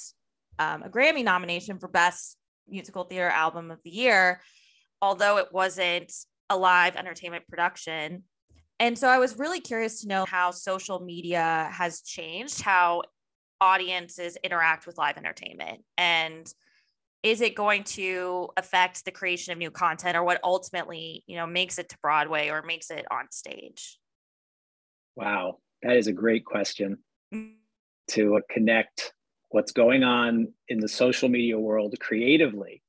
[0.59, 2.37] um, a Grammy nomination for Best
[2.69, 4.41] Musical Theater Album of the Year,
[5.01, 6.13] although it wasn't
[6.51, 8.25] a live entertainment production.
[8.81, 13.03] And so I was really curious to know how social media has changed, how
[13.65, 15.83] audiences interact with live entertainment?
[15.97, 16.53] And
[17.23, 21.47] is it going to affect the creation of new content or what ultimately you know
[21.47, 23.99] makes it to broadway or makes it on stage?
[25.17, 26.99] Wow that is a great question.
[27.33, 27.55] Mm-hmm.
[28.11, 29.13] to connect
[29.49, 32.83] what's going on in the social media world creatively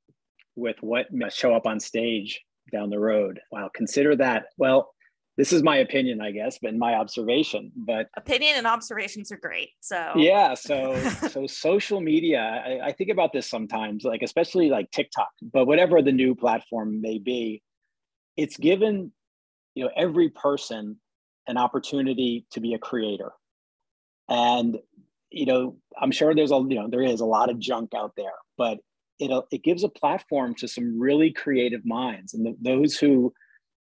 [0.55, 3.39] with what must show up on stage down the road.
[3.51, 4.47] Wow consider that.
[4.57, 4.93] Well
[5.37, 7.71] this is my opinion, I guess, but my observation.
[7.75, 9.69] But opinion and observations are great.
[9.81, 10.97] So yeah, so
[11.29, 16.01] so social media, I, I, think about this sometimes, like especially like TikTok, but whatever
[16.01, 17.61] the new platform may be,
[18.37, 19.11] it's given
[19.73, 20.99] you know every person
[21.47, 23.33] an opportunity to be a creator,
[24.29, 24.77] and
[25.31, 28.13] you know I'm sure there's a you know there is a lot of junk out
[28.15, 28.79] there, but
[29.19, 33.33] it it gives a platform to some really creative minds, and the, those who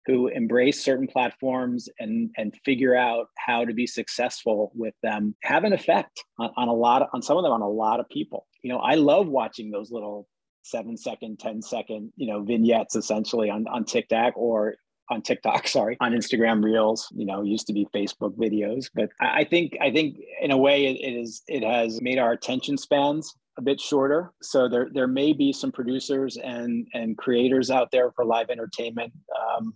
[0.05, 5.63] who embrace certain platforms and and figure out how to be successful with them have
[5.63, 8.07] an effect on, on a lot of, on some of them on a lot of
[8.09, 10.27] people you know i love watching those little
[10.63, 14.75] seven second ten second you know vignettes essentially on on tiktok or
[15.09, 18.89] on TikTok, sorry, on Instagram Reels, you know, used to be Facebook videos.
[18.93, 22.31] But I think I think in a way it, it is it has made our
[22.31, 24.33] attention spans a bit shorter.
[24.41, 29.13] So there there may be some producers and and creators out there for live entertainment
[29.39, 29.73] um,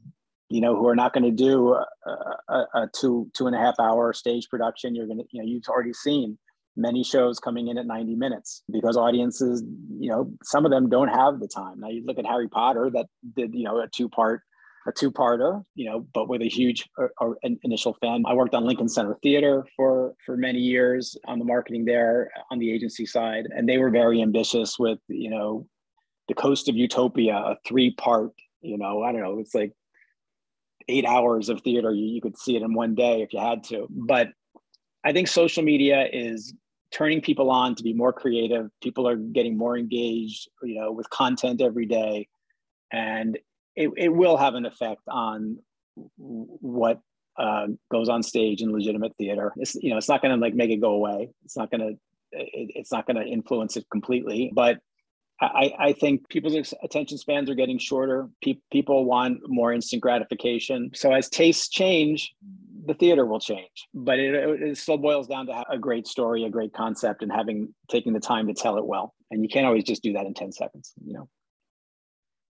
[0.49, 1.85] you know, who are not going to do a,
[2.49, 4.95] a, a, two two and a half hour stage production.
[4.95, 6.37] You're going to, you know, you've already seen
[6.75, 9.63] many shows coming in at 90 minutes because audiences,
[9.99, 11.79] you know, some of them don't have the time.
[11.79, 14.41] Now you look at Harry Potter that did, you know, a two part
[14.87, 18.23] a two-parter, you know, but with a huge or, initial fan.
[18.25, 22.59] I worked on Lincoln Center Theater for for many years on the marketing there on
[22.59, 25.67] the agency side, and they were very ambitious with, you know,
[26.27, 28.31] the Coast of Utopia, a three-part,
[28.61, 29.73] you know, I don't know, it's like
[30.89, 31.91] eight hours of theater.
[31.91, 33.87] You, you could see it in one day if you had to.
[33.89, 34.29] But
[35.03, 36.53] I think social media is
[36.91, 38.69] turning people on to be more creative.
[38.81, 42.27] People are getting more engaged, you know, with content every day.
[42.91, 43.37] And
[43.75, 45.59] it, it will have an effect on
[46.17, 46.99] what
[47.37, 49.53] uh, goes on stage in legitimate theater.
[49.55, 51.29] It's, you know, it's not going to like make it go away.
[51.45, 51.93] It's not going to,
[52.31, 54.79] it's not going to influence it completely, but
[55.41, 58.29] I, I think people's attention spans are getting shorter.
[58.43, 60.91] Pe- people want more instant gratification.
[60.93, 62.33] So as tastes change,
[62.85, 63.87] the theater will change.
[63.93, 67.73] But it, it still boils down to a great story, a great concept, and having
[67.89, 69.13] taking the time to tell it well.
[69.31, 70.93] And you can't always just do that in ten seconds.
[71.05, 71.29] You know.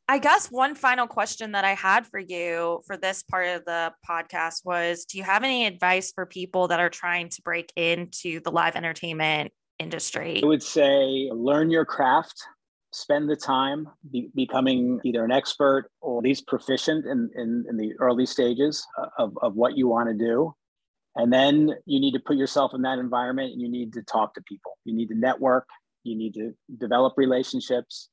[0.09, 3.92] I guess one final question that I had for you for this part of the
[4.09, 8.40] podcast was Do you have any advice for people that are trying to break into
[8.40, 10.40] the live entertainment industry?
[10.44, 12.46] I would say learn your craft,
[12.92, 17.77] spend the time be, becoming either an expert or at least proficient in, in, in
[17.77, 20.55] the early stages uh, of, of what you want to do.
[21.14, 24.35] And then you need to put yourself in that environment and you need to talk
[24.35, 24.77] to people.
[24.85, 25.66] You need to network.
[26.05, 28.11] You need to develop relationships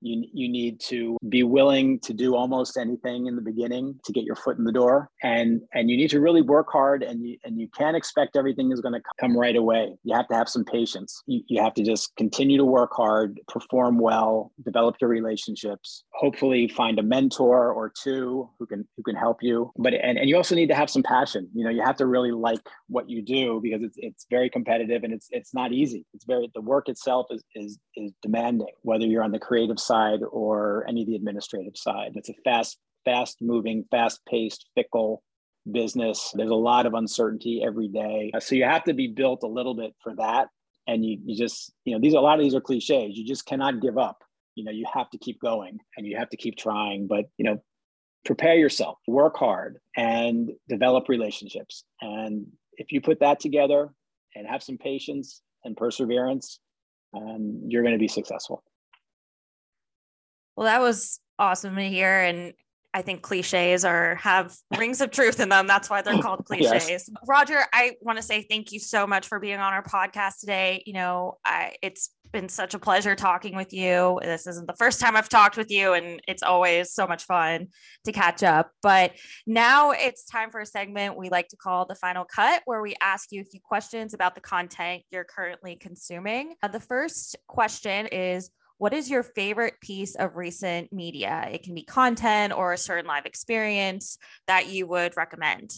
[0.00, 4.24] you, you need to be willing to do almost anything in the beginning to get
[4.24, 5.10] your foot in the door.
[5.22, 8.72] And and you need to really work hard and you and you can't expect everything
[8.72, 9.96] is going to come right away.
[10.04, 11.22] You have to have some patience.
[11.26, 16.68] You, you have to just continue to work hard perform well develop your relationships hopefully
[16.68, 19.72] find a mentor or two who can who can help you.
[19.76, 21.48] But and, and you also need to have some passion.
[21.54, 25.04] You know you have to really like what you do because it's it's very competitive
[25.04, 26.04] and it's it's not easy.
[26.14, 29.89] It's very the work itself is is is demanding whether you're on the creative side
[29.90, 32.12] or any of the administrative side.
[32.14, 35.22] It's a fast, fast moving, fast paced, fickle
[35.70, 36.32] business.
[36.34, 38.32] There's a lot of uncertainty every day.
[38.40, 40.48] So you have to be built a little bit for that.
[40.86, 43.16] And you, you just, you know, these a lot of these are cliches.
[43.16, 44.18] You just cannot give up.
[44.54, 47.06] You know, you have to keep going and you have to keep trying.
[47.06, 47.62] But, you know,
[48.24, 51.84] prepare yourself, work hard, and develop relationships.
[52.00, 53.90] And if you put that together
[54.34, 56.58] and have some patience and perseverance,
[57.14, 58.62] um, you're going to be successful.
[60.60, 62.20] Well, that was awesome to hear.
[62.20, 62.52] And
[62.92, 65.66] I think cliches are have rings of truth in them.
[65.66, 66.86] That's why they're called cliches.
[66.86, 67.08] Yes.
[67.26, 70.82] Roger, I want to say thank you so much for being on our podcast today.
[70.84, 74.20] You know, I it's been such a pleasure talking with you.
[74.22, 77.68] This isn't the first time I've talked with you, and it's always so much fun
[78.04, 78.70] to catch up.
[78.82, 79.12] But
[79.46, 82.96] now it's time for a segment we like to call the final cut, where we
[83.00, 86.54] ask you a few questions about the content you're currently consuming.
[86.62, 91.46] Uh, the first question is what is your favorite piece of recent media?
[91.52, 94.16] It can be content or a certain live experience
[94.46, 95.70] that you would recommend.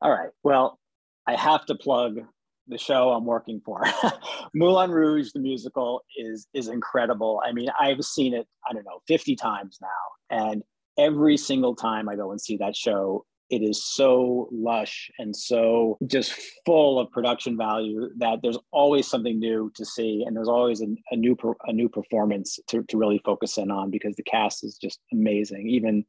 [0.00, 0.30] All right.
[0.44, 0.78] Well,
[1.26, 2.20] I have to plug
[2.68, 3.82] the show I'm working for.
[4.54, 7.42] Moulin Rouge, the musical, is is incredible.
[7.44, 10.38] I mean, I've seen it, I don't know, 50 times now.
[10.44, 10.62] And
[10.96, 15.98] every single time I go and see that show, it is so lush and so
[16.06, 16.32] just
[16.64, 20.86] full of production value that there's always something new to see and there's always a,
[21.10, 24.78] a new a new performance to, to really focus in on because the cast is
[24.78, 25.68] just amazing.
[25.68, 26.04] Even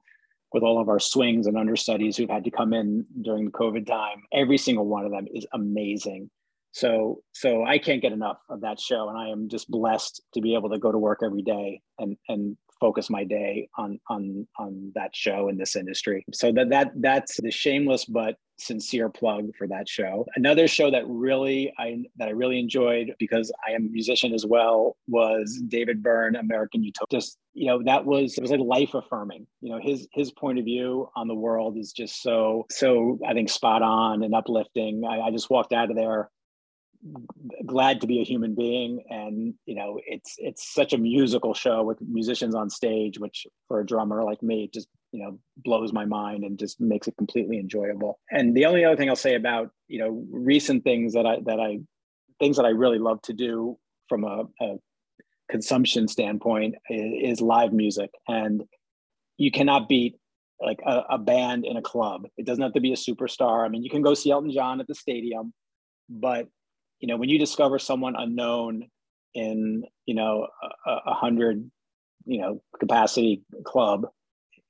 [0.54, 3.88] with all of our swings and understudies who've had to come in during the covid
[3.88, 6.30] time every single one of them is amazing.
[6.74, 10.42] So so i can't get enough of that show and i am just blessed to
[10.42, 14.46] be able to go to work every day and and focus my day on on
[14.60, 16.26] on that show in this industry.
[16.34, 20.26] So that that that's the shameless but sincere plug for that show.
[20.36, 24.46] Another show that really I that I really enjoyed because I am a musician as
[24.46, 27.20] well was David Byrne American Utopia.
[27.20, 29.48] Just you know that was it was like life affirming.
[29.62, 33.34] You know his his point of view on the world is just so so I
[33.34, 35.04] think spot on and uplifting.
[35.08, 36.30] I, I just walked out of there
[37.66, 39.04] glad to be a human being.
[39.10, 43.80] And you know it's it's such a musical show with musicians on stage which for
[43.80, 47.60] a drummer like me just you know blows my mind and just makes it completely
[47.60, 48.20] enjoyable.
[48.32, 51.60] And the only other thing i'll say about you know recent things that i that
[51.60, 51.80] i
[52.40, 54.76] things that i really love to do from a, a
[55.52, 58.10] consumption standpoint is, live music.
[58.28, 58.64] And
[59.38, 60.16] you cannot beat
[60.60, 62.28] like a, a band in a club.
[62.38, 63.66] It doesn't have to be a superstar.
[63.66, 65.54] I mean you can go see elton john at the stadium
[66.10, 66.48] but
[67.02, 68.90] you know when you discover someone unknown
[69.34, 70.48] in you know
[70.86, 71.70] a, a hundred
[72.26, 74.08] you know capacity club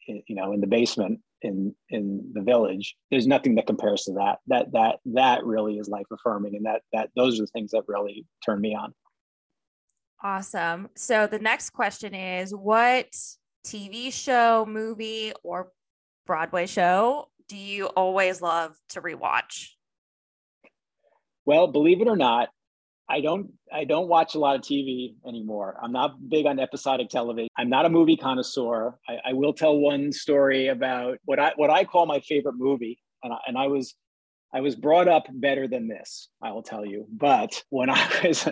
[0.10, 4.13] eh, you know in the basement in in the village there's nothing that compares to
[4.13, 4.39] that.
[4.48, 7.84] That that that really is life affirming and that that those are the things that
[7.88, 8.94] really turn me on.
[10.24, 10.89] Awesome.
[10.96, 13.08] So the next question is what
[13.65, 15.72] tv show movie or
[16.26, 19.67] broadway show do you always love to rewatch
[21.52, 22.48] well, believe it or not,
[23.10, 25.76] I don't I don't watch a lot of TV anymore.
[25.84, 27.50] I'm not big on episodic television.
[27.58, 28.98] I'm not a movie connoisseur.
[29.06, 33.00] I, I will tell one story about what I what I call my favorite movie,
[33.22, 33.96] and I, and I was
[34.54, 36.30] I was brought up better than this.
[36.42, 37.06] I will tell you.
[37.12, 38.48] But when I was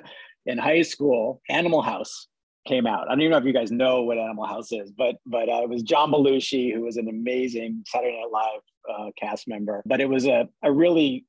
[0.45, 2.27] in high school, Animal House
[2.67, 3.07] came out.
[3.07, 5.61] I don't even know if you guys know what Animal House is, but but uh,
[5.63, 8.61] it was John Belushi, who was an amazing Saturday Night Live
[8.93, 9.83] uh, cast member.
[9.85, 11.25] But it was a a really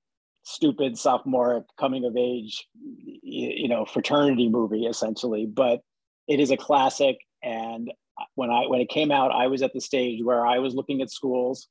[0.51, 5.47] stupid sophomore coming of age, you know, fraternity movie essentially.
[5.47, 5.81] But
[6.29, 7.17] it is a classic.
[7.43, 7.93] And
[8.35, 11.01] when I when it came out, I was at the stage where I was looking
[11.01, 11.69] at schools,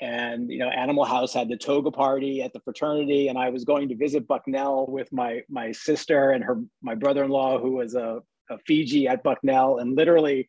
[0.00, 3.64] and you know, Animal House had the toga party at the fraternity, and I was
[3.64, 7.72] going to visit Bucknell with my my sister and her my brother in law who
[7.72, 10.48] was a, a Fiji at Bucknell, and literally,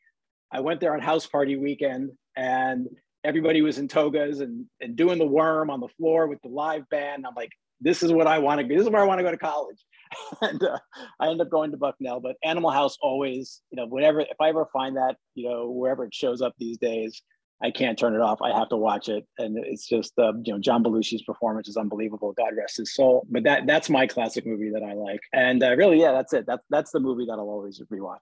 [0.52, 2.88] I went there on house party weekend and
[3.24, 6.88] everybody was in togas and, and doing the worm on the floor with the live
[6.89, 7.26] band.
[7.28, 8.76] I'm like, this is what I want to do.
[8.76, 9.78] This is where I want to go to college.
[10.42, 10.80] and uh,
[11.20, 14.50] I end up going to Bucknell, but Animal House always, you know, whenever, if I
[14.50, 17.22] ever find that, you know, wherever it shows up these days,
[17.62, 18.42] I can't turn it off.
[18.42, 19.28] I have to watch it.
[19.38, 22.34] And it's just, uh, you know, John Belushi's performance is unbelievable.
[22.34, 23.28] God rest his soul.
[23.30, 25.20] But that that's my classic movie that I like.
[25.34, 26.46] And uh, really, yeah, that's it.
[26.48, 28.19] That's, that's the movie that I'll always rewatch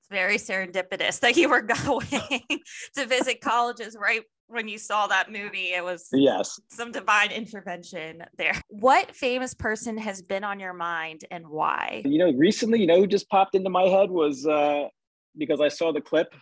[0.00, 2.40] It's very serendipitous that you were going
[2.96, 4.22] to visit colleges right
[4.52, 5.72] when you saw that movie.
[5.72, 8.54] It was yes, some divine intervention there.
[8.68, 12.02] What famous person has been on your mind and why?
[12.04, 14.88] You know, recently, you know, who just popped into my head was uh,
[15.36, 16.34] because I saw the clip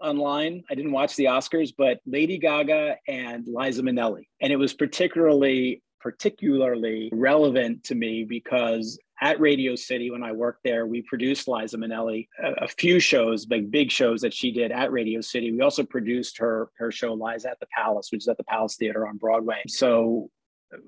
[0.00, 0.64] online.
[0.70, 5.82] I didn't watch the Oscars, but Lady Gaga and Liza Minnelli, and it was particularly
[6.00, 11.76] particularly relevant to me because at Radio City when I worked there, we produced Liza
[11.76, 15.52] Minnelli a, a, few shows, big big shows that she did at Radio City.
[15.52, 18.76] We also produced her her show Liza at the Palace, which is at the Palace
[18.76, 19.62] Theater on Broadway.
[19.68, 20.30] So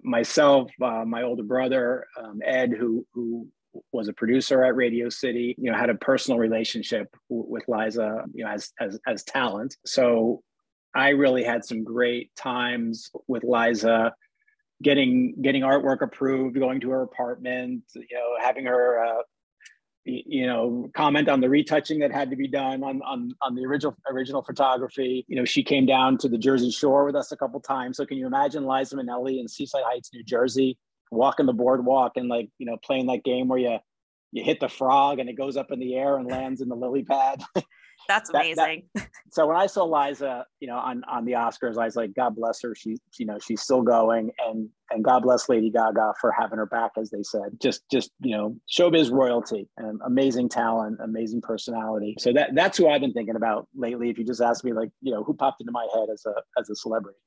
[0.03, 3.49] myself, uh, my older brother um, Ed, who who
[3.93, 8.25] was a producer at Radio City, you know, had a personal relationship w- with Liza,
[8.33, 9.77] you know, as as as talent.
[9.85, 10.43] So
[10.95, 14.15] I really had some great times with Liza
[14.83, 19.23] getting getting artwork approved, going to her apartment, you know, having her uh,
[20.05, 23.65] you know comment on the retouching that had to be done on on on the
[23.65, 25.25] original original photography.
[25.29, 27.97] You know, she came down to the Jersey Shore with us a couple times.
[27.97, 30.79] So can you imagine Liza Minnelli in Seaside Heights, New Jersey,
[31.11, 33.79] walking the boardwalk and like you know playing that game where you
[34.33, 36.77] you hit the frog and it goes up in the air and lands in the
[36.77, 37.43] lily pad.
[38.09, 38.85] That's amazing.
[38.95, 41.97] That, that, so when I saw Liza, you know, on on the Oscars, I was
[41.97, 42.75] like, God bless her.
[42.75, 46.67] She, you know, she's still going, and and God bless Lady Gaga for having her
[46.67, 47.59] back, as they said.
[47.61, 52.17] Just just you know, showbiz royalty, and amazing talent, amazing personality.
[52.19, 54.11] So that that's who I've been thinking about lately.
[54.11, 56.35] If you just ask me, like, you know, who popped into my head as a
[56.59, 57.19] as a celebrity.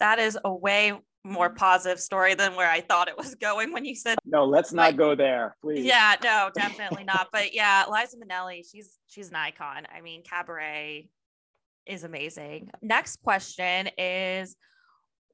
[0.00, 0.94] That is a way
[1.24, 4.44] more positive story than where I thought it was going when you said no.
[4.44, 5.84] Let's not like, go there, please.
[5.84, 7.28] Yeah, no, definitely not.
[7.32, 9.86] But yeah, Liza Minnelli, she's she's an icon.
[9.94, 11.08] I mean, Cabaret
[11.86, 12.70] is amazing.
[12.80, 14.56] Next question is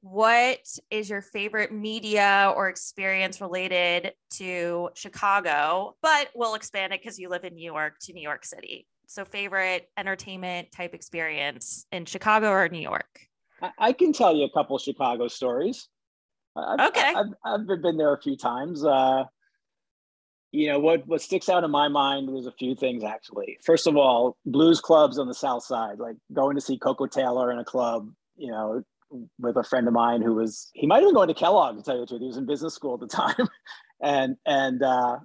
[0.01, 0.59] what
[0.89, 5.95] is your favorite media or experience related to Chicago?
[6.01, 8.87] But we'll expand it because you live in New York to New York City.
[9.07, 13.28] So, favorite entertainment type experience in Chicago or New York?
[13.77, 15.87] I, can tell you a couple Chicago stories.
[16.55, 17.13] I've, okay.
[17.15, 18.83] I've, I've, been there a few times.
[18.83, 19.25] Uh,
[20.51, 23.57] you know what what sticks out in my mind was a few things actually.
[23.63, 27.51] First of all, blues clubs on the South Side, like going to see Koko Taylor
[27.51, 28.09] in a club.
[28.35, 28.83] You know,
[29.39, 31.83] with a friend of mine who was he might have been going to Kellogg to
[31.83, 32.21] tell you the truth.
[32.21, 33.47] He was in business school at the time,
[34.01, 35.17] and and uh,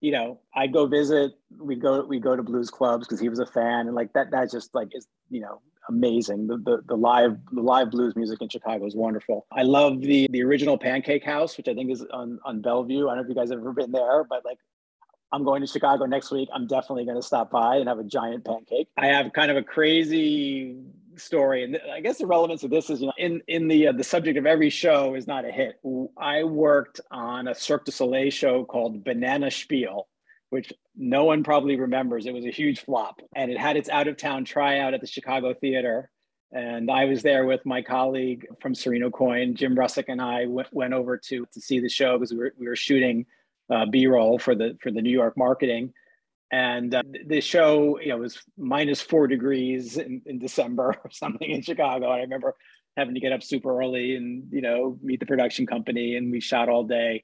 [0.00, 1.32] you know I'd go visit.
[1.56, 4.32] We'd go we go to blues clubs because he was a fan, and like that
[4.32, 5.60] that just like is you know
[5.90, 6.46] amazing.
[6.46, 9.46] The, the, the live the live blues music in Chicago is wonderful.
[9.52, 13.08] I love the the original Pancake House, which I think is on on Bellevue.
[13.08, 14.58] I don't know if you guys have ever been there, but like
[15.32, 16.48] I'm going to Chicago next week.
[16.54, 18.88] I'm definitely going to stop by and have a giant pancake.
[18.96, 20.76] I have kind of a crazy
[21.16, 23.92] story, and I guess the relevance of this is, you know, in in the uh,
[23.92, 25.80] the subject of every show is not a hit.
[26.16, 30.04] I worked on a Cirque du Soleil show called Banana Shpeel,
[30.50, 32.26] which no one probably remembers.
[32.26, 35.06] It was a huge flop and it had its out of town tryout at the
[35.06, 36.10] Chicago Theater.
[36.52, 40.68] And I was there with my colleague from Serino Coyne, Jim Russick, and I went,
[40.72, 43.26] went over to, to see the show because we were, we were shooting
[43.70, 45.92] uh, B-roll for the for the New York marketing.
[46.50, 51.48] And uh, the show, you know, was minus four degrees in, in December or something
[51.48, 52.06] in Chicago.
[52.06, 52.56] And I remember
[52.96, 56.40] having to get up super early and you know meet the production company, and we
[56.40, 57.22] shot all day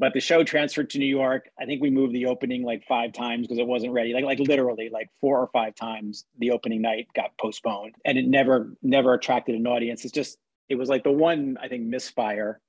[0.00, 1.50] but the show transferred to New York.
[1.60, 4.14] I think we moved the opening like five times because it wasn't ready.
[4.14, 8.26] Like like literally like four or five times the opening night got postponed and it
[8.26, 10.04] never never attracted an audience.
[10.04, 10.38] It's just
[10.70, 12.60] it was like the one I think misfire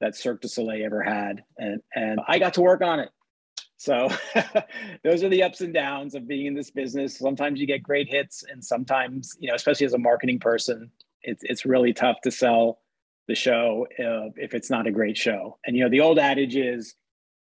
[0.00, 1.44] that Cirque du Soleil ever had.
[1.58, 3.10] And and I got to work on it.
[3.76, 4.08] So
[5.04, 7.18] those are the ups and downs of being in this business.
[7.18, 10.90] Sometimes you get great hits and sometimes, you know, especially as a marketing person,
[11.22, 12.80] it's it's really tough to sell
[13.28, 15.58] the show uh, if it's not a great show.
[15.66, 16.94] And you know, the old adage is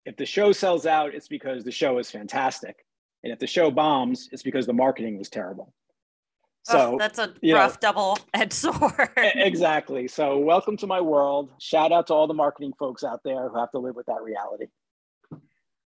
[0.05, 2.85] if the show sells out, it's because the show is fantastic.
[3.23, 5.73] And if the show bombs, it's because the marketing was terrible.
[6.63, 9.09] So oh, that's a rough double-edged sword.
[9.17, 10.07] exactly.
[10.07, 11.51] So welcome to my world.
[11.59, 14.21] Shout out to all the marketing folks out there who have to live with that
[14.21, 14.65] reality.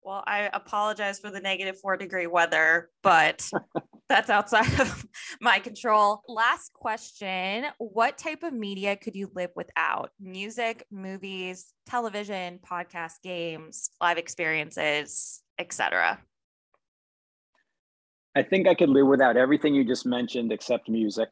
[0.02, 3.50] Well, I apologize for the negative four degree weather, but
[4.10, 5.06] that's outside of
[5.42, 6.22] my control.
[6.28, 10.12] Last question What type of media could you live without?
[10.20, 16.20] Music, movies, television, podcast, games, live experiences, etc.
[18.36, 21.30] I think I could live without everything you just mentioned except music,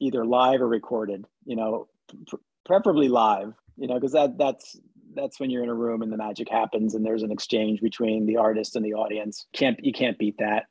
[0.00, 1.88] either live or recorded, you know,
[2.64, 4.78] preferably live, you know, because that that's
[5.14, 8.26] that's when you're in a room and the magic happens and there's an exchange between
[8.26, 9.46] the artist and the audience.
[9.52, 10.64] Can't you can't beat that.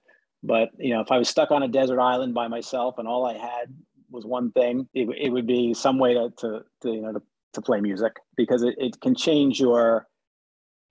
[0.43, 3.25] But you know, if I was stuck on a desert island by myself and all
[3.25, 3.73] I had
[4.11, 7.21] was one thing, it, it would be some way to, to, to you know to,
[7.53, 10.07] to play music because it, it can change your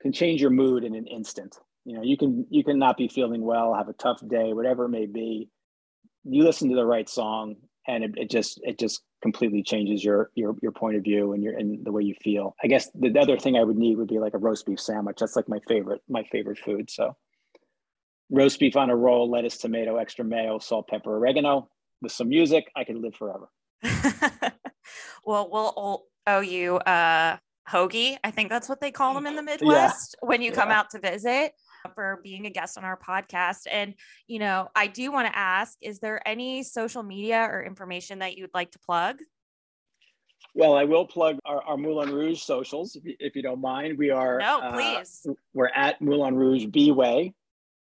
[0.01, 1.57] can change your mood in an instant.
[1.85, 4.87] You know, you can you can not be feeling well, have a tough day, whatever
[4.87, 5.49] it may be.
[6.25, 10.31] You listen to the right song and it, it just it just completely changes your
[10.35, 12.55] your your point of view and your and the way you feel.
[12.63, 14.81] I guess the, the other thing I would need would be like a roast beef
[14.81, 15.19] sandwich.
[15.21, 16.91] That's like my favorite my favorite food.
[16.91, 17.17] So
[18.33, 21.69] roast beef on a roll, lettuce, tomato, extra mayo, salt, pepper, oregano,
[22.01, 23.49] with some music, I could live forever.
[25.25, 27.37] well, we'll owe you uh,
[27.69, 28.17] hoagie.
[28.25, 30.27] I think that's what they call them in the Midwest yeah.
[30.27, 31.53] when you come out to visit
[31.95, 33.67] for being a guest on our podcast.
[33.71, 33.95] And,
[34.27, 38.37] you know, I do want to ask is there any social media or information that
[38.37, 39.19] you'd like to plug?
[40.55, 43.97] Well, I will plug our, our Moulin Rouge socials if you, if you don't mind.
[43.97, 45.27] We are no, uh, please.
[45.29, 47.35] Uh, we're at Moulin Rouge B Way.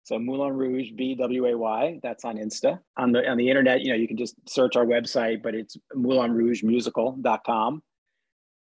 [0.09, 1.99] So Moulin Rouge B W A Y.
[2.01, 2.79] That's on Insta.
[2.97, 5.77] On the on the internet, you know, you can just search our website, but it's
[5.95, 7.83] MoulinRougeMusical.com.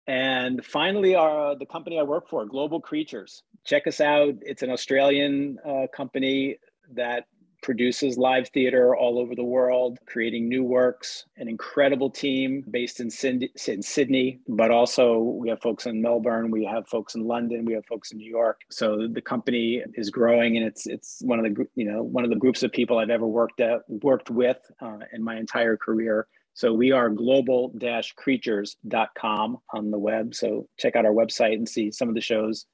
[0.07, 3.43] And finally, our the company I work for, Global Creatures.
[3.63, 4.33] Check us out.
[4.41, 6.57] It's an Australian uh, company
[6.95, 7.27] that
[7.67, 13.11] produces live theater all over the world, creating new works, an incredible team based in
[13.11, 17.85] Sydney, but also we have folks in Melbourne, we have folks in London, we have
[17.85, 18.61] folks in New York.
[18.69, 22.29] So the company is growing and it's it's one of the you know one of
[22.29, 26.25] the groups of people I've ever worked at worked with uh, in my entire career.
[26.53, 30.33] So we are global-creatures.com on the web.
[30.33, 32.65] So check out our website and see some of the shows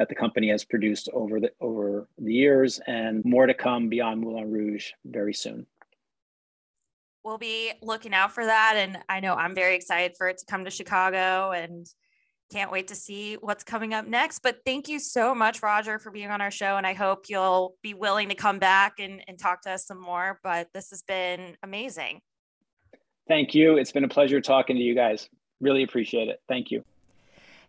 [0.00, 4.18] that the company has produced over the over the years, and more to come beyond
[4.18, 5.66] Moulin Rouge very soon.
[7.22, 10.46] We'll be looking out for that, and I know I'm very excited for it to
[10.46, 11.86] come to Chicago, and
[12.50, 14.38] can't wait to see what's coming up next.
[14.38, 17.74] But thank you so much, Roger, for being on our show, and I hope you'll
[17.82, 20.40] be willing to come back and, and talk to us some more.
[20.42, 22.22] But this has been amazing.
[23.28, 23.76] Thank you.
[23.76, 25.28] It's been a pleasure talking to you guys.
[25.60, 26.40] Really appreciate it.
[26.48, 26.84] Thank you.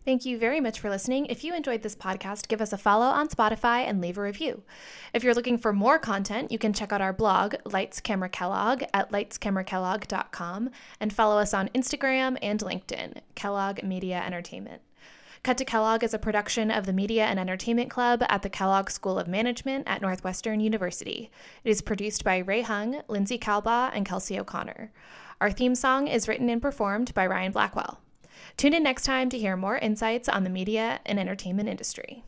[0.04, 1.26] Thank you very much for listening.
[1.26, 4.64] If you enjoyed this podcast, give us a follow on Spotify and leave a review.
[5.14, 8.82] If you're looking for more content, you can check out our blog, Lights Camera Kellogg,
[8.92, 14.82] at lightscamerakellogg.com and follow us on Instagram and LinkedIn, Kellogg Media Entertainment.
[15.44, 18.90] Cut to Kellogg is a production of the Media and Entertainment Club at the Kellogg
[18.90, 21.30] School of Management at Northwestern University.
[21.62, 24.90] It is produced by Rae Hung, Lindsay Kahlbaugh, and Kelsey O'Connor.
[25.40, 28.00] Our theme song is written and performed by Ryan Blackwell.
[28.56, 32.24] Tune in next time to hear more insights on the media and entertainment industry.